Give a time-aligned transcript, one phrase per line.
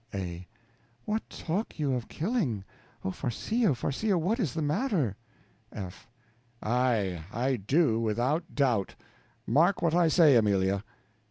[0.15, 0.47] A.
[1.05, 2.63] What, talk you of killing?
[3.05, 5.15] Oh, Farcillo, Farcillo, what is the matter?
[5.71, 6.09] F.
[6.63, 8.95] Aye, I do, without doubt;
[9.45, 10.83] mark what I say, Amelia.